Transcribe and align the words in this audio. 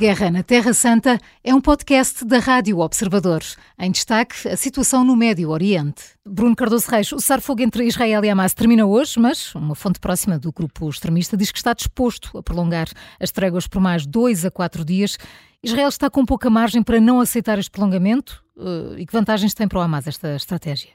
Guerra 0.00 0.30
na 0.30 0.42
Terra 0.42 0.72
Santa 0.72 1.18
é 1.44 1.54
um 1.54 1.60
podcast 1.60 2.24
da 2.24 2.38
Rádio 2.38 2.78
Observador. 2.78 3.42
Em 3.78 3.90
destaque, 3.90 4.48
a 4.48 4.56
situação 4.56 5.04
no 5.04 5.14
Médio 5.14 5.50
Oriente. 5.50 6.02
Bruno 6.24 6.56
Cardoso 6.56 6.90
Reis, 6.90 7.12
o 7.12 7.20
cessar-fogo 7.20 7.60
entre 7.60 7.84
Israel 7.84 8.24
e 8.24 8.30
Hamas 8.30 8.54
termina 8.54 8.86
hoje, 8.86 9.20
mas 9.20 9.54
uma 9.54 9.74
fonte 9.74 10.00
próxima 10.00 10.38
do 10.38 10.50
grupo 10.52 10.88
extremista 10.88 11.36
diz 11.36 11.52
que 11.52 11.58
está 11.58 11.74
disposto 11.74 12.38
a 12.38 12.42
prolongar 12.42 12.88
as 13.20 13.30
tréguas 13.30 13.68
por 13.68 13.78
mais 13.78 14.06
dois 14.06 14.42
a 14.46 14.50
quatro 14.50 14.86
dias. 14.86 15.18
Israel 15.62 15.90
está 15.90 16.08
com 16.08 16.24
pouca 16.24 16.48
margem 16.48 16.82
para 16.82 16.98
não 16.98 17.20
aceitar 17.20 17.58
este 17.58 17.70
prolongamento? 17.70 18.42
Eh, 18.58 19.00
e 19.02 19.06
que 19.06 19.12
vantagens 19.12 19.52
tem 19.52 19.68
para 19.68 19.80
o 19.80 19.82
Hamas 19.82 20.06
esta 20.06 20.34
estratégia? 20.34 20.92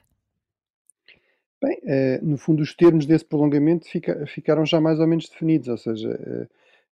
Bem, 1.62 1.78
eh, 1.86 2.20
no 2.24 2.40
fundo, 2.40 2.64
os 2.64 2.74
termos 2.74 3.06
desse 3.06 3.26
prolongamento 3.26 3.86
ficaram 4.26 4.66
já 4.66 4.82
mais 4.82 5.00
ou 5.00 5.06
menos 5.06 5.30
definidos, 5.30 5.68
ou 5.68 5.78
seja, 5.78 6.10
eh, 6.10 6.48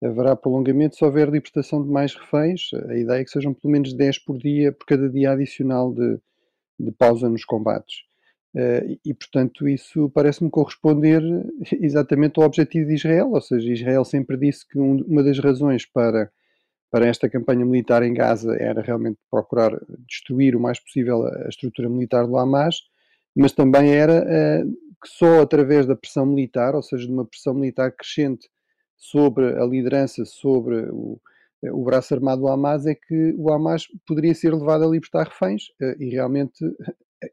haverá 0.03 0.35
prolongamento 0.35 0.95
se 0.95 1.03
houver 1.03 1.30
libertação 1.30 1.84
de 1.84 1.89
mais 1.89 2.16
reféns. 2.16 2.70
A 2.88 2.95
ideia 2.95 3.21
é 3.21 3.23
que 3.23 3.31
sejam 3.31 3.53
pelo 3.53 3.71
menos 3.71 3.94
10 3.94 4.20
por 4.20 4.38
dia, 4.38 4.71
por 4.71 4.85
cada 4.85 5.09
dia 5.09 5.31
adicional 5.31 5.94
de, 5.94 6.20
de 6.80 6.91
pausa 6.91 7.30
nos 7.30 7.44
combates. 7.44 8.04
Uh, 8.55 8.98
e, 9.05 9.13
portanto, 9.13 9.67
isso 9.67 10.09
parece-me 10.09 10.49
corresponder 10.49 11.21
exatamente 11.80 12.40
ao 12.40 12.45
objetivo 12.45 12.88
de 12.88 12.95
Israel, 12.95 13.31
ou 13.31 13.41
seja, 13.41 13.71
Israel 13.71 14.04
sempre 14.04 14.38
disse 14.38 14.67
que 14.67 14.80
um, 14.80 15.04
uma 15.04 15.21
das 15.21 15.38
razões 15.38 15.85
para, 15.85 16.31
para 16.90 17.05
esta 17.05 17.29
campanha 17.29 17.63
militar 17.63 18.02
em 18.02 18.12
Gaza 18.12 18.55
era 18.55 18.81
realmente 18.81 19.20
procurar 19.29 19.79
destruir 20.07 20.55
o 20.55 20.59
mais 20.59 20.79
possível 20.79 21.27
a, 21.27 21.45
a 21.45 21.49
estrutura 21.49 21.88
militar 21.90 22.26
do 22.26 22.38
Hamas, 22.38 22.77
mas 23.35 23.52
também 23.52 23.93
era 23.93 24.23
uh, 24.23 24.71
que 24.99 25.09
só 25.09 25.41
através 25.41 25.85
da 25.85 25.96
pressão 25.96 26.26
militar, 26.26 26.74
ou 26.74 26.81
seja, 26.81 27.05
de 27.05 27.13
uma 27.13 27.26
pressão 27.26 27.54
militar 27.54 27.91
crescente 27.91 28.49
sobre 29.00 29.58
a 29.58 29.66
liderança, 29.66 30.26
sobre 30.26 30.82
o, 30.92 31.20
o 31.64 31.84
braço 31.86 32.14
armado 32.14 32.42
do 32.42 32.48
Hamas, 32.50 32.86
é 32.86 32.94
que 32.94 33.34
o 33.38 33.52
Hamas 33.52 33.88
poderia 34.05 34.36
ser 34.36 34.54
levado 34.54 34.84
a 34.84 34.88
libertar 34.88 35.24
reféns. 35.24 35.72
Eh, 35.82 35.96
e 36.00 36.10
realmente 36.10 36.60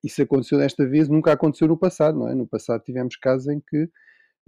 isso 0.03 0.22
aconteceu 0.22 0.59
desta 0.59 0.87
vez, 0.87 1.09
nunca 1.09 1.33
aconteceu 1.33 1.67
no 1.69 1.77
passado, 1.77 2.19
não 2.19 2.28
é? 2.28 2.34
No 2.34 2.47
passado 2.47 2.83
tivemos 2.83 3.17
casos 3.17 3.48
em 3.48 3.61
que, 3.61 3.91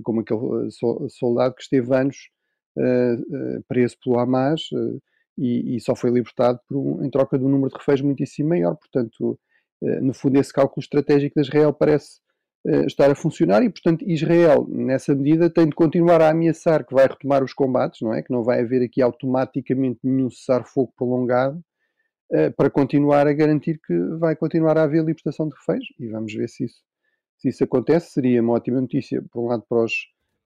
como 0.02 0.20
aquele 0.20 0.68
eh, 0.68 1.08
soldado 1.08 1.54
que 1.56 1.62
esteve 1.62 1.94
anos 1.94 2.30
preso 3.66 3.96
pelo 4.04 4.20
Hamas 4.20 4.68
e, 5.36 5.74
e, 5.74 5.80
só 5.80 5.96
foi 5.96 6.10
libertado 6.10 6.60
um, 6.70 7.04
em 7.04 7.10
troca 7.10 7.36
de 7.36 7.44
um 7.44 7.48
número 7.48 7.70
de 7.70 7.76
reféns 7.76 8.00
muitíssimo 8.00 8.50
maior. 8.50 8.76
Portanto, 8.76 9.36
no 10.00 10.14
fundo, 10.14 10.38
esse 10.38 10.52
cálculo 10.52 10.80
estratégico 10.80 11.34
de 11.34 11.48
Israel 11.48 11.72
parece 11.72 12.20
estar 12.86 13.10
a 13.10 13.14
funcionar 13.14 13.62
e, 13.62 13.70
portanto, 13.70 14.04
Israel, 14.06 14.66
nessa 14.68 15.14
medida, 15.14 15.48
tem 15.48 15.66
de 15.66 15.74
continuar 15.74 16.20
a 16.20 16.30
ameaçar 16.30 16.84
que 16.86 16.94
vai 16.94 17.06
retomar 17.06 17.42
os 17.42 17.52
combates, 17.52 18.00
não 18.02 18.12
é? 18.12 18.22
Que 18.22 18.32
não 18.32 18.42
vai 18.42 18.60
haver 18.60 18.82
aqui 18.82 19.00
automaticamente 19.00 20.00
nenhum 20.02 20.30
cessar-fogo 20.30 20.92
prolongado 20.96 21.62
uh, 22.32 22.52
para 22.56 22.68
continuar 22.68 23.26
a 23.26 23.32
garantir 23.32 23.80
que 23.84 23.94
vai 24.18 24.36
continuar 24.36 24.76
a 24.76 24.82
haver 24.82 25.04
libertação 25.04 25.48
de 25.48 25.54
reféns 25.54 25.84
e 25.98 26.08
vamos 26.08 26.34
ver 26.34 26.48
se 26.48 26.64
isso, 26.64 26.82
se 27.38 27.48
isso 27.48 27.64
acontece. 27.64 28.10
Seria 28.12 28.42
uma 28.42 28.54
ótima 28.54 28.80
notícia, 28.80 29.22
por 29.32 29.44
um 29.44 29.46
lado, 29.46 29.64
para 29.68 29.84
os 29.84 29.92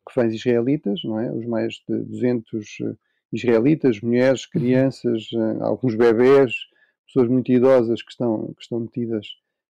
reféns 0.09 0.35
israelitas, 0.35 1.01
não 1.05 1.19
é? 1.19 1.33
Os 1.33 1.47
mais 1.47 1.75
de 1.89 2.05
200 2.05 2.79
eh, 2.83 2.95
israelitas, 3.33 4.01
mulheres, 4.01 4.45
uhum. 4.45 4.61
crianças, 4.61 5.29
alguns 5.61 5.95
bebés, 5.95 6.53
pessoas 7.07 7.29
muito 7.29 7.51
idosas 7.51 8.03
que 8.03 8.11
estão, 8.11 8.53
que 8.55 8.63
estão 8.63 8.81
metidas 8.81 9.27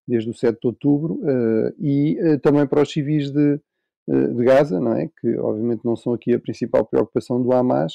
desde 0.08 0.30
o 0.30 0.34
7 0.34 0.60
de 0.60 0.68
outubro, 0.68 1.16
uh, 1.16 1.74
e 1.80 2.18
uh, 2.22 2.40
também 2.40 2.66
para 2.66 2.82
os 2.82 2.92
civis 2.92 3.32
de, 3.32 3.60
uh, 4.08 4.34
de, 4.34 4.44
Gaza, 4.44 4.80
não 4.80 4.94
é? 4.94 5.10
que 5.20 5.38
obviamente 5.38 5.86
não 5.86 5.96
são 5.96 6.14
aqui 6.14 6.34
a 6.34 6.40
principal 6.40 6.86
preocupação 6.86 7.42
do 7.42 7.52
Hamas, 7.54 7.94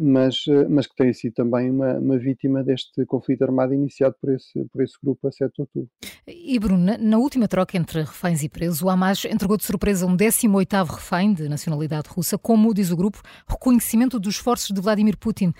mas, 0.00 0.36
mas 0.70 0.86
que 0.86 0.96
têm 0.96 1.12
sido 1.12 1.34
também 1.34 1.70
uma, 1.70 1.98
uma, 1.98 2.18
vítima 2.18 2.64
deste 2.64 3.04
conflito 3.04 3.42
armado 3.42 3.74
iniciado 3.74 4.14
por 4.18 4.32
esse, 4.32 4.64
por 4.72 4.82
esse 4.82 4.94
grupo 5.04 5.28
a 5.28 5.30
7 5.30 5.52
de 5.52 5.60
outubro. 5.60 5.90
E 6.26 6.58
Bruno, 6.58 6.96
na, 6.98 7.18
última 7.18 7.46
troca 7.46 7.76
entre 7.76 8.00
reféns 8.00 8.42
e 8.42 8.48
presos, 8.48 8.80
o 8.80 8.88
Hamas 8.88 9.26
entregou 9.26 9.58
de 9.58 9.64
surpresa 9.64 10.06
um 10.06 10.16
18º 10.16 10.86
refém 10.86 11.34
de 11.34 11.46
nacionalidade 11.46 12.08
russa, 12.08 12.38
como 12.38 12.72
diz 12.72 12.90
o 12.90 12.96
grupo, 12.96 13.20
reconhecimento 13.46 14.18
dos 14.18 14.36
esforços 14.36 14.74
de 14.74 14.80
Vladimir 14.80 15.18
Putin. 15.18 15.52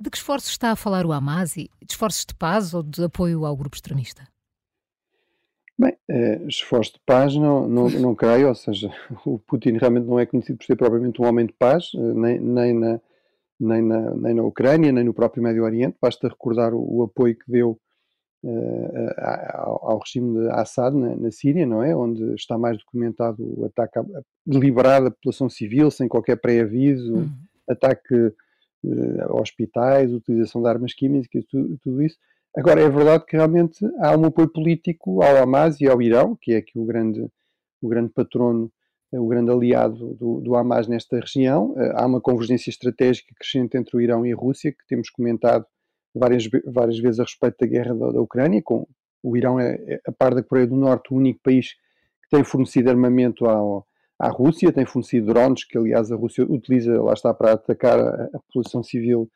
De 0.00 0.08
que 0.08 0.18
esforços 0.18 0.50
está 0.50 0.70
a 0.70 0.76
falar 0.76 1.04
o 1.04 1.12
Hamas? 1.12 1.56
E 1.56 1.68
de 1.84 1.92
esforços 1.92 2.24
de 2.24 2.34
paz 2.36 2.74
ou 2.74 2.82
de 2.82 3.02
apoio 3.02 3.44
ao 3.44 3.56
grupo 3.56 3.74
extremista? 3.74 4.22
Bem, 5.76 5.96
eh, 6.08 6.40
esforço 6.46 6.92
de 6.92 7.00
paz 7.04 7.34
não, 7.34 7.66
não, 7.68 7.90
não 7.90 8.14
creio, 8.14 8.48
ou 8.48 8.54
seja, 8.54 8.90
o 9.26 9.38
Putin 9.40 9.72
realmente 9.72 10.06
não 10.06 10.20
é 10.20 10.26
conhecido 10.26 10.58
por 10.58 10.64
ser 10.64 10.76
propriamente 10.76 11.20
um 11.20 11.26
homem 11.26 11.46
de 11.46 11.52
paz, 11.52 11.90
eh, 11.94 11.98
nem, 11.98 12.38
nem, 12.38 12.72
na, 12.72 13.00
nem, 13.58 13.82
na, 13.82 14.14
nem 14.14 14.34
na 14.34 14.42
Ucrânia, 14.44 14.92
nem 14.92 15.02
no 15.02 15.12
próprio 15.12 15.42
Médio 15.42 15.64
Oriente. 15.64 15.96
Basta 16.00 16.28
recordar 16.28 16.72
o, 16.72 16.98
o 16.98 17.02
apoio 17.02 17.36
que 17.36 17.50
deu 17.50 17.80
uh, 18.44 19.14
ao, 19.52 19.90
ao, 19.90 19.98
regime 19.98 20.40
de 20.40 20.50
Assad 20.50 20.94
na, 20.94 21.16
na, 21.16 21.30
Síria, 21.32 21.66
não 21.66 21.82
é? 21.82 21.96
Onde 21.96 22.34
está 22.34 22.56
mais 22.56 22.78
documentado 22.78 23.42
o 23.42 23.64
ataque 23.64 23.98
deliberado 24.46 25.08
à 25.08 25.10
população 25.10 25.48
civil, 25.48 25.90
sem 25.90 26.06
qualquer 26.06 26.36
pré-aviso, 26.36 27.14
uhum. 27.14 27.30
ataque 27.68 28.14
uh, 28.14 29.22
a 29.22 29.40
hospitais, 29.40 30.12
utilização 30.12 30.62
de 30.62 30.68
armas 30.68 30.94
químicas, 30.94 31.44
tudo, 31.46 31.78
tudo 31.78 32.02
isso. 32.02 32.16
Agora, 32.56 32.80
é 32.80 32.88
verdade 32.88 33.24
que 33.26 33.36
realmente 33.36 33.84
há 33.98 34.16
um 34.16 34.26
apoio 34.26 34.48
político 34.48 35.22
ao 35.22 35.36
Hamas 35.38 35.80
e 35.80 35.88
ao 35.88 36.00
Irão, 36.00 36.36
que 36.40 36.52
é 36.52 36.58
aqui 36.58 36.78
o 36.78 36.84
grande, 36.84 37.26
o 37.82 37.88
grande 37.88 38.10
patrono, 38.10 38.70
eh, 39.12 39.18
o 39.18 39.26
grande 39.26 39.50
aliado 39.50 40.14
do, 40.14 40.40
do 40.40 40.54
Hamas 40.54 40.86
nesta 40.86 41.18
região. 41.18 41.74
Eh, 41.76 41.92
há 41.96 42.06
uma 42.06 42.20
convergência 42.20 42.70
estratégica 42.70 43.34
crescente 43.36 43.76
entre 43.76 43.96
o 43.96 44.00
Irão 44.00 44.24
e 44.24 44.32
a 44.32 44.36
Rússia, 44.36 44.70
que 44.70 44.86
temos 44.86 45.10
comentado 45.10 45.66
várias, 46.14 46.48
várias 46.64 46.98
vezes 46.98 47.18
a 47.18 47.24
respeito 47.24 47.56
da 47.58 47.66
guerra 47.66 47.94
da, 47.94 48.12
da 48.12 48.20
Ucrânia. 48.20 48.62
Com, 48.62 48.86
o 49.20 49.36
Irão 49.36 49.58
é, 49.58 49.74
é, 49.88 50.00
a 50.06 50.12
par 50.12 50.32
da 50.32 50.42
Coreia 50.42 50.68
do 50.68 50.76
Norte, 50.76 51.12
o 51.12 51.16
único 51.16 51.40
país 51.42 51.72
que 52.22 52.28
tem 52.30 52.44
fornecido 52.44 52.88
armamento 52.88 53.46
ao, 53.46 53.84
à 54.16 54.28
Rússia, 54.28 54.72
tem 54.72 54.86
fornecido 54.86 55.32
drones, 55.32 55.64
que 55.64 55.76
aliás 55.76 56.12
a 56.12 56.16
Rússia 56.16 56.44
utiliza, 56.48 57.02
lá 57.02 57.14
está, 57.14 57.34
para 57.34 57.54
atacar 57.54 57.98
a, 57.98 58.24
a 58.32 58.38
população 58.38 58.80
civil 58.82 59.28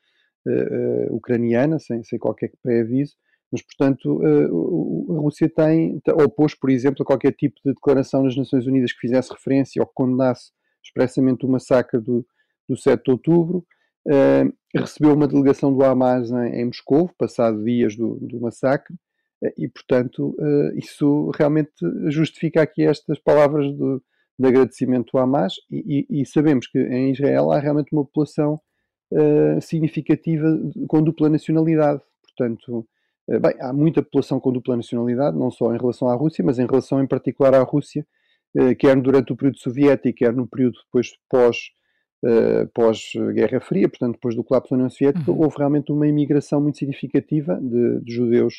uh, 0.51 1.15
ucraniana, 1.15 1.79
sem, 1.79 2.03
sem 2.03 2.19
qualquer 2.19 2.53
pré-aviso, 2.63 3.15
mas, 3.51 3.63
portanto, 3.63 4.21
uh, 4.21 5.17
a 5.17 5.21
Rússia 5.21 5.49
tem, 5.49 6.01
opôs, 6.23 6.55
por 6.55 6.71
exemplo, 6.71 7.03
a 7.03 7.07
qualquer 7.07 7.33
tipo 7.33 7.57
de 7.65 7.73
declaração 7.73 8.23
nas 8.23 8.37
Nações 8.37 8.67
Unidas 8.67 8.93
que 8.93 9.01
fizesse 9.01 9.33
referência 9.33 9.81
ou 9.81 9.87
que 9.87 9.95
condenasse 9.95 10.53
expressamente 10.85 11.47
o 11.47 11.49
massacre 11.49 12.01
do, 12.01 12.27
do 12.69 12.77
7 12.77 13.03
de 13.05 13.11
outubro. 13.11 13.65
Uh, 14.07 14.53
recebeu 14.75 15.15
uma 15.15 15.29
delegação 15.29 15.75
do 15.75 15.83
Hamas 15.83 16.31
em, 16.31 16.61
em 16.61 16.65
Moscou, 16.67 17.11
passado 17.19 17.63
dias 17.65 17.97
do, 17.97 18.17
do 18.21 18.41
massacre, 18.41 18.95
uh, 18.95 19.53
e, 19.57 19.69
portanto, 19.69 20.35
uh, 20.39 20.79
isso 20.79 21.31
realmente 21.31 21.73
justifica 22.09 22.63
aqui 22.63 22.85
estas 22.85 23.19
palavras 23.19 23.67
de, 23.67 24.01
de 24.39 24.47
agradecimento 24.47 25.17
ao 25.17 25.25
Hamas, 25.25 25.55
e, 25.71 26.07
e, 26.11 26.21
e, 26.21 26.27
sabemos 26.27 26.67
que 26.67 26.79
em 26.79 27.13
Israel 27.13 27.51
há 27.51 27.59
realmente 27.59 27.93
uma 27.93 28.05
população 28.05 28.61
uh, 29.13 29.61
significativa 29.61 30.47
com 30.87 31.03
dupla 31.03 31.29
nacionalidade. 31.29 32.01
Portanto, 32.23 32.87
uh, 33.29 33.41
bem, 33.41 33.55
há 33.61 33.73
muita 33.73 34.03
população 34.03 34.41
com 34.41 34.53
dupla 34.53 34.77
nacionalidade, 34.77 35.37
não 35.37 35.51
só 35.51 35.75
em 35.75 35.79
relação 35.79 36.09
à 36.09 36.15
Rússia, 36.15 36.45
mas 36.45 36.59
em 36.59 36.67
relação 36.67 37.03
em 37.03 37.07
particular 37.07 37.55
à 37.55 37.63
Rússia, 37.63 38.07
uh, 38.57 38.75
quer 38.77 39.01
durante 39.01 39.33
o 39.33 39.37
período 39.37 39.59
soviético, 39.59 40.19
quer 40.19 40.33
no 40.33 40.47
período 40.47 40.79
depois 40.85 41.13
pós, 41.29 41.57
pós-Guerra 42.75 43.61
Fria, 43.61 43.89
portanto, 43.89 44.15
depois 44.15 44.35
do 44.35 44.43
colapso 44.43 44.71
da 44.71 44.75
União 44.75 44.91
Soviética, 44.91 45.31
uhum. 45.31 45.41
houve 45.41 45.57
realmente 45.57 45.93
uma 45.93 46.05
imigração 46.05 46.61
muito 46.61 46.77
significativa 46.77 47.55
de, 47.61 48.01
de 48.01 48.13
judeus 48.13 48.55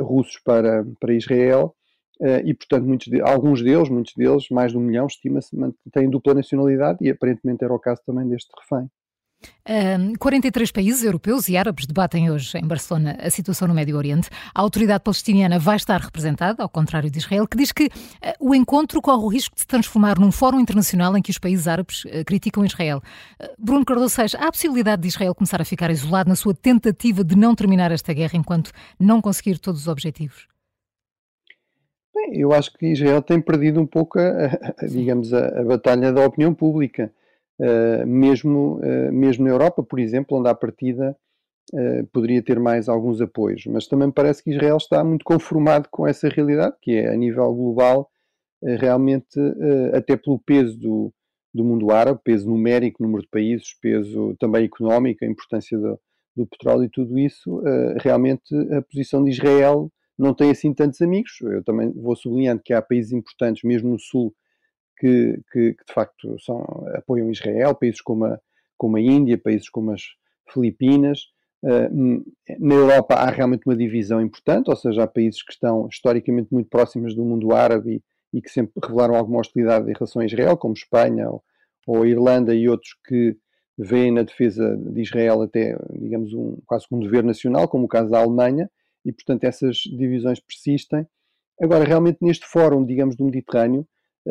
russos 0.00 0.40
para, 0.42 0.86
para 0.98 1.12
Israel. 1.12 1.76
Uh, 2.20 2.44
e, 2.44 2.52
portanto, 2.52 2.86
muitos 2.86 3.06
de, 3.06 3.18
alguns 3.22 3.62
deles, 3.62 3.88
muitos 3.88 4.14
deles, 4.14 4.44
mais 4.50 4.72
de 4.72 4.78
um 4.78 4.82
milhão, 4.82 5.06
estima-se, 5.06 5.56
têm 5.90 6.10
dupla 6.10 6.34
nacionalidade 6.34 6.98
e 7.00 7.08
aparentemente 7.08 7.64
era 7.64 7.72
o 7.72 7.78
caso 7.78 8.02
também 8.04 8.28
deste 8.28 8.50
refém. 8.60 8.90
Um, 9.68 10.14
43 10.16 10.72
países 10.72 11.04
europeus 11.04 11.48
e 11.48 11.56
árabes 11.56 11.86
debatem 11.86 12.30
hoje 12.30 12.58
em 12.58 12.66
Barcelona 12.66 13.16
a 13.20 13.30
situação 13.30 13.68
no 13.68 13.74
Médio 13.74 13.96
Oriente. 13.96 14.28
A 14.54 14.60
autoridade 14.60 15.04
palestiniana 15.04 15.58
vai 15.58 15.76
estar 15.76 16.00
representada, 16.00 16.62
ao 16.62 16.68
contrário 16.68 17.10
de 17.10 17.18
Israel, 17.18 17.46
que 17.46 17.56
diz 17.56 17.70
que 17.70 17.84
uh, 17.84 17.90
o 18.40 18.54
encontro 18.54 19.00
corre 19.00 19.22
o 19.22 19.28
risco 19.28 19.54
de 19.54 19.60
se 19.60 19.66
transformar 19.66 20.18
num 20.18 20.32
fórum 20.32 20.58
internacional 20.58 21.16
em 21.16 21.22
que 21.22 21.30
os 21.30 21.38
países 21.38 21.68
árabes 21.68 22.04
uh, 22.04 22.24
criticam 22.26 22.64
Israel. 22.64 23.00
Uh, 23.40 23.46
Bruno 23.58 23.84
Cardoso 23.84 24.14
Seixas, 24.14 24.40
há 24.40 24.48
a 24.48 24.52
possibilidade 24.52 25.02
de 25.02 25.08
Israel 25.08 25.34
começar 25.34 25.60
a 25.60 25.64
ficar 25.64 25.90
isolado 25.90 26.28
na 26.28 26.36
sua 26.36 26.54
tentativa 26.54 27.22
de 27.22 27.36
não 27.36 27.54
terminar 27.54 27.92
esta 27.92 28.12
guerra 28.12 28.36
enquanto 28.36 28.72
não 28.98 29.20
conseguir 29.20 29.58
todos 29.58 29.82
os 29.82 29.88
objetivos? 29.88 30.48
Bem, 32.14 32.40
eu 32.40 32.52
acho 32.52 32.72
que 32.76 32.86
Israel 32.86 33.22
tem 33.22 33.40
perdido 33.40 33.80
um 33.80 33.86
pouco, 33.86 34.18
a, 34.18 34.46
a, 34.78 34.86
digamos, 34.86 35.32
a, 35.32 35.60
a 35.60 35.64
batalha 35.64 36.12
da 36.12 36.26
opinião 36.26 36.52
pública. 36.52 37.12
Uh, 37.60 38.06
mesmo, 38.06 38.78
uh, 38.78 39.12
mesmo 39.12 39.44
na 39.44 39.50
Europa, 39.50 39.82
por 39.82 40.00
exemplo, 40.00 40.38
onde 40.38 40.48
à 40.48 40.54
partida 40.54 41.14
uh, 41.74 42.06
poderia 42.10 42.42
ter 42.42 42.58
mais 42.58 42.88
alguns 42.88 43.20
apoios. 43.20 43.66
Mas 43.66 43.86
também 43.86 44.10
parece 44.10 44.42
que 44.42 44.50
Israel 44.50 44.78
está 44.78 45.04
muito 45.04 45.26
conformado 45.26 45.86
com 45.90 46.06
essa 46.06 46.26
realidade, 46.26 46.74
que 46.80 46.92
é 46.92 47.12
a 47.12 47.16
nível 47.16 47.52
global, 47.54 48.08
realmente, 48.62 49.40
até 49.94 50.18
pelo 50.18 50.38
peso 50.38 50.78
do, 50.78 51.12
do 51.52 51.64
mundo 51.64 51.90
árabe, 51.90 52.20
peso 52.22 52.46
numérico, 52.46 53.02
número 53.02 53.22
de 53.22 53.28
países, 53.28 53.74
peso 53.80 54.36
também 54.38 54.66
económico, 54.66 55.24
a 55.24 55.28
importância 55.28 55.78
do, 55.78 55.98
do 56.36 56.46
petróleo 56.46 56.84
e 56.84 56.90
tudo 56.90 57.18
isso, 57.18 57.62
realmente 58.02 58.54
a 58.74 58.82
posição 58.82 59.24
de 59.24 59.30
Israel 59.30 59.90
não 60.18 60.34
tem 60.34 60.50
assim 60.50 60.74
tantos 60.74 61.00
amigos. 61.00 61.38
Eu 61.40 61.64
também 61.64 61.90
vou 61.90 62.14
sublinhando 62.14 62.60
que 62.62 62.74
há 62.74 62.82
países 62.82 63.12
importantes, 63.12 63.62
mesmo 63.64 63.88
no 63.88 63.98
Sul, 63.98 64.34
que, 65.00 65.40
que, 65.50 65.72
que 65.72 65.84
de 65.86 65.92
facto 65.92 66.36
são, 66.40 66.60
apoiam 66.94 67.30
Israel, 67.30 67.74
países 67.74 68.02
como 68.02 68.26
a, 68.26 68.38
como 68.76 68.98
a 68.98 69.00
Índia, 69.00 69.38
países 69.38 69.70
como 69.70 69.92
as 69.92 70.02
Filipinas. 70.52 71.22
Uh, 71.62 72.24
na 72.58 72.74
Europa 72.74 73.14
há 73.14 73.30
realmente 73.30 73.66
uma 73.66 73.76
divisão 73.76 74.20
importante, 74.20 74.68
ou 74.68 74.76
seja, 74.76 75.02
há 75.02 75.06
países 75.06 75.42
que 75.42 75.52
estão 75.52 75.88
historicamente 75.88 76.48
muito 76.52 76.68
próximos 76.68 77.14
do 77.14 77.24
mundo 77.24 77.54
árabe 77.54 78.02
e, 78.32 78.38
e 78.38 78.42
que 78.42 78.50
sempre 78.50 78.74
revelaram 78.82 79.14
alguma 79.14 79.40
hostilidade 79.40 79.90
em 79.90 79.94
relação 79.94 80.20
a 80.20 80.26
Israel, 80.26 80.56
como 80.56 80.74
Espanha 80.74 81.28
ou, 81.28 81.42
ou 81.86 82.02
a 82.02 82.08
Irlanda 82.08 82.54
e 82.54 82.68
outros 82.68 82.94
que 83.06 83.36
veem 83.76 84.12
na 84.12 84.22
defesa 84.22 84.76
de 84.76 85.00
Israel 85.00 85.42
até, 85.42 85.76
digamos, 85.98 86.34
um, 86.34 86.58
quase 86.66 86.86
um 86.90 87.00
dever 87.00 87.24
nacional, 87.24 87.66
como 87.68 87.84
o 87.84 87.88
caso 87.88 88.10
da 88.10 88.20
Alemanha, 88.20 88.70
e 89.04 89.12
portanto 89.12 89.44
essas 89.44 89.76
divisões 89.78 90.40
persistem. 90.40 91.06
Agora, 91.60 91.84
realmente 91.84 92.18
neste 92.20 92.46
fórum, 92.46 92.84
digamos, 92.84 93.16
do 93.16 93.24
Mediterrâneo, 93.24 93.86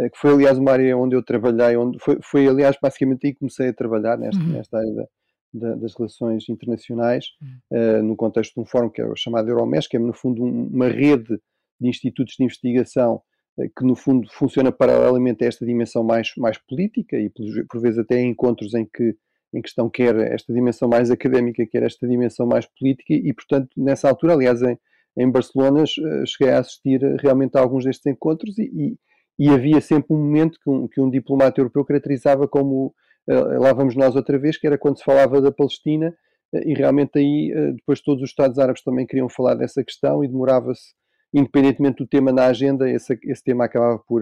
que 0.10 0.18
foi 0.18 0.34
aliás 0.34 0.58
uma 0.58 0.72
área 0.72 0.96
onde 0.96 1.16
eu 1.16 1.24
trabalhei, 1.24 1.76
onde 1.76 2.00
foi, 2.00 2.18
foi 2.22 2.48
aliás 2.48 2.78
basicamente 2.82 3.28
aí 3.28 3.34
que 3.34 3.40
comecei 3.40 3.70
a 3.70 3.74
trabalhar 3.74 4.18
nesta, 4.18 4.42
uhum. 4.42 4.50
nesta 4.50 4.78
área 4.78 4.94
da, 4.94 5.06
da, 5.54 5.76
das 5.76 5.96
relações 5.96 6.48
internacionais, 6.48 7.26
uhum. 7.42 8.00
uh, 8.00 8.04
no 8.04 8.16
contexto 8.16 8.54
de 8.54 8.62
um 8.62 8.66
fórum 8.66 8.90
que 8.90 9.02
é 9.02 9.06
o 9.06 9.16
chamado 9.16 9.50
Euromes, 9.50 9.88
que 9.88 9.98
é 9.98 10.00
no 10.00 10.14
fundo 10.14 10.44
um, 10.44 10.68
uma 10.68 10.88
rede 10.88 11.40
de 11.80 11.90
institutos 11.90 12.36
de 12.38 12.44
investigação 12.44 13.22
uh, 13.58 13.70
que 13.78 13.86
no 13.86 13.96
fundo 13.96 14.30
funciona 14.32 14.72
paralelamente 14.72 15.44
a 15.44 15.48
esta 15.48 15.66
dimensão 15.66 16.04
mais, 16.04 16.32
mais 16.38 16.58
política 16.58 17.18
e 17.18 17.30
por, 17.30 17.46
por 17.70 17.82
vezes 17.82 18.00
até 18.00 18.22
encontros 18.22 18.74
em 18.74 18.86
que 18.86 19.16
em 19.52 19.64
que 19.64 19.70
estão 19.70 19.90
quer 19.90 20.16
esta 20.32 20.54
dimensão 20.54 20.88
mais 20.88 21.10
académica, 21.10 21.66
quer 21.66 21.82
esta 21.82 22.08
dimensão 22.08 22.46
mais 22.46 22.68
política, 22.68 23.16
e 23.16 23.34
portanto, 23.34 23.70
nessa 23.76 24.08
altura, 24.08 24.34
aliás, 24.34 24.62
em, 24.62 24.78
em 25.18 25.28
Barcelona, 25.28 25.86
cheguei 25.88 26.54
a 26.54 26.60
assistir 26.60 27.02
realmente 27.20 27.58
a 27.58 27.60
alguns 27.60 27.84
destes 27.84 28.06
encontros 28.06 28.60
e, 28.60 28.96
e, 29.40 29.50
havia 29.50 29.80
sempre 29.80 30.14
um 30.14 30.18
momento 30.18 30.60
que 30.62 30.70
um, 30.70 30.88
que 30.88 31.00
um, 31.00 31.10
diplomata 31.10 31.60
europeu 31.60 31.86
caracterizava 31.86 32.48
como 32.48 32.94
uh, 33.28 33.62
lá 33.62 33.72
vamos 33.72 33.96
nós 33.96 34.16
outra 34.16 34.38
vez, 34.38 34.58
que 34.58 34.68
era 34.68 34.78
quando 34.78 34.98
se 34.98 35.04
falava 35.04 35.42
da 35.42 35.52
Palestina, 35.52 36.14
uh, 36.54 36.70
e 36.70 36.74
realmente 36.74 37.18
aí 37.18 37.54
uh, 37.54 37.74
depois 37.74 38.02
todos 38.02 38.22
os 38.22 38.30
Estados 38.30 38.60
Árabes 38.60 38.84
também 38.84 39.08
queriam 39.08 39.30
falar 39.30 39.56
dessa 39.56 39.84
questão 39.84 40.24
e 40.24 40.28
demorava-se, 40.28 40.94
independentemente 41.34 42.04
do 42.04 42.08
tema 42.08 42.32
na 42.32 42.48
agenda, 42.48 42.90
esse, 42.90 43.18
esse 43.24 43.44
tema 43.44 43.66
acabava 43.66 43.98
por, 44.00 44.22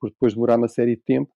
por 0.00 0.10
depois 0.10 0.34
demorar 0.34 0.56
uma 0.56 0.68
série 0.68 0.96
de 0.96 1.02
tempo. 1.02 1.30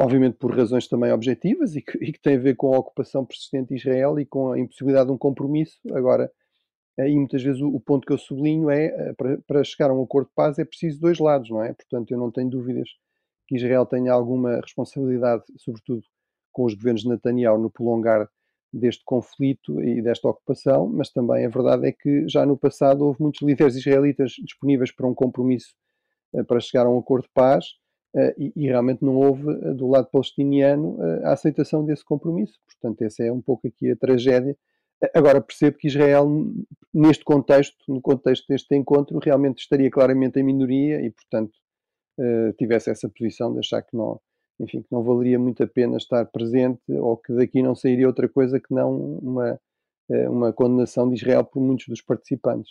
Obviamente 0.00 0.38
por 0.38 0.56
razões 0.56 0.88
também 0.88 1.12
objetivas 1.12 1.76
e 1.76 1.82
que, 1.82 1.98
e 2.02 2.12
que 2.12 2.18
tem 2.18 2.34
a 2.36 2.40
ver 2.40 2.56
com 2.56 2.74
a 2.74 2.78
ocupação 2.78 3.26
persistente 3.26 3.68
de 3.68 3.74
Israel 3.74 4.18
e 4.18 4.24
com 4.24 4.52
a 4.52 4.58
impossibilidade 4.58 5.08
de 5.08 5.12
um 5.12 5.18
compromisso. 5.18 5.76
Agora, 5.92 6.30
aí 6.98 7.14
muitas 7.16 7.42
vezes 7.42 7.60
o, 7.60 7.80
ponto 7.80 8.06
que 8.06 8.12
eu 8.12 8.18
sublinho 8.18 8.70
é, 8.70 9.10
uh, 9.10 9.42
para, 9.46 9.64
chegar 9.64 9.90
a 9.90 9.94
um 9.94 10.02
acordo 10.02 10.28
de 10.28 10.34
paz 10.34 10.58
é 10.58 10.64
preciso 10.64 11.00
dois 11.00 11.18
lados, 11.18 11.50
não 11.50 11.62
é? 11.62 11.72
Portanto, 11.72 12.10
eu 12.10 12.18
não 12.18 12.30
tenho 12.30 12.48
dúvidas 12.48 12.88
que 13.46 13.56
Israel 13.56 13.84
tenha 13.84 14.12
alguma 14.12 14.60
responsabilidade, 14.60 15.42
sobretudo 15.58 16.02
com 16.52 16.64
os 16.64 16.74
governos 16.74 17.02
de 17.02 17.08
Netanyahu, 17.08 17.58
no 17.58 17.70
prolongar 17.70 18.28
deste 18.72 19.04
conflito 19.04 19.80
e 19.82 20.00
desta 20.02 20.28
ocupação, 20.28 20.86
mas 20.88 21.10
também 21.10 21.44
a 21.44 21.48
verdade 21.48 21.86
é 21.86 21.92
que 21.92 22.28
já 22.28 22.46
no 22.46 22.56
passado 22.56 23.04
houve 23.04 23.22
muitos 23.22 23.42
líderes 23.42 23.76
israelitas 23.76 24.32
disponíveis 24.32 24.92
para 24.92 25.06
um 25.06 25.14
compromisso 25.14 25.74
uh, 26.32 26.44
para 26.44 26.60
chegar 26.60 26.86
a 26.86 26.90
um 26.90 26.98
acordo 26.98 27.24
de 27.24 27.32
paz, 27.32 27.66
e, 28.38 28.52
e, 28.54 28.68
realmente 28.68 29.04
não 29.04 29.16
houve 29.16 29.42
do 29.74 29.88
lado 29.88 30.08
palestiniano 30.08 30.96
a 31.24 31.32
aceitação 31.32 31.84
desse 31.84 32.04
compromisso. 32.04 32.60
Portanto, 32.64 33.02
essa 33.02 33.24
é 33.24 33.32
um 33.32 33.40
pouco 33.40 33.66
aqui 33.66 33.90
a 33.90 33.96
tragédia. 33.96 34.56
Agora 35.12 35.40
percebo 35.40 35.76
que 35.76 35.88
Israel, 35.88 36.28
neste 36.94 37.24
contexto, 37.24 37.76
no 37.88 38.00
contexto 38.00 38.46
deste 38.48 38.74
encontro, 38.76 39.18
realmente 39.18 39.58
estaria 39.58 39.90
claramente 39.90 40.38
em 40.38 40.44
minoria 40.44 41.00
e, 41.04 41.10
portanto, 41.10 41.52
tivesse 42.56 42.90
essa 42.90 43.08
posição 43.08 43.52
de 43.52 43.58
achar 43.58 43.82
que 43.82 43.96
não, 43.96 44.20
enfim, 44.60 44.82
que 44.82 44.88
não 44.92 45.02
valeria 45.02 45.38
muito 45.38 45.62
a 45.62 45.66
pena 45.66 45.96
estar 45.96 46.24
presente 46.26 46.80
ou 46.88 47.16
que 47.16 47.32
daqui 47.34 47.60
não 47.62 47.74
sairia 47.74 48.06
outra 48.06 48.28
coisa 48.28 48.60
que 48.60 48.72
não 48.72 49.18
uma, 49.18 49.60
uma 50.28 50.52
condenação 50.52 51.08
de 51.08 51.16
Israel 51.16 51.44
por 51.44 51.60
muitos 51.60 51.88
dos 51.88 52.00
participantes. 52.00 52.70